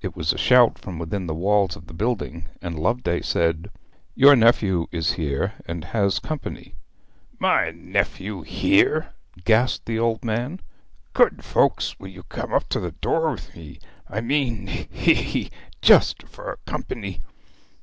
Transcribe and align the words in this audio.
It 0.00 0.16
was 0.16 0.32
a 0.32 0.38
shout 0.38 0.78
from 0.78 0.98
within 0.98 1.26
the 1.26 1.34
walls 1.34 1.76
of 1.76 1.88
the 1.88 1.92
building, 1.92 2.48
and 2.62 2.78
Loveday 2.78 3.20
said 3.20 3.70
'Your 4.14 4.34
nephew 4.34 4.86
is 4.92 5.12
here, 5.12 5.52
and 5.66 5.84
has 5.84 6.20
company.' 6.20 6.74
'My 7.38 7.72
nephew 7.72 8.40
here?' 8.40 9.12
gasped 9.44 9.84
the 9.84 9.98
old 9.98 10.24
man. 10.24 10.60
'Good 11.12 11.44
folks, 11.44 11.98
will 12.00 12.08
you 12.08 12.22
come 12.22 12.50
up 12.54 12.70
to 12.70 12.80
the 12.80 12.92
door 12.92 13.30
with 13.32 13.54
me? 13.54 13.78
I 14.08 14.22
mean 14.22 14.68
hee 14.68 15.12
hee 15.12 15.50
just 15.82 16.22
for 16.22 16.58
company! 16.64 17.20